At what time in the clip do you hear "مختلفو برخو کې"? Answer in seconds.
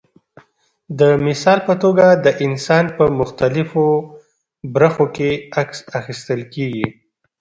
3.19-5.29